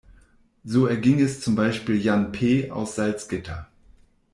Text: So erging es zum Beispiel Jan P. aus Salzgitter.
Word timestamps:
So 0.63 0.87
erging 0.87 1.19
es 1.21 1.41
zum 1.41 1.53
Beispiel 1.53 1.93
Jan 1.95 2.31
P. 2.31 2.71
aus 2.71 2.95
Salzgitter. 2.95 3.67